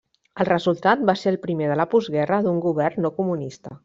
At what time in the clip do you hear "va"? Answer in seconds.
1.09-1.15